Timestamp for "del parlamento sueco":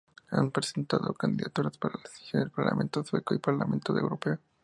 2.47-3.35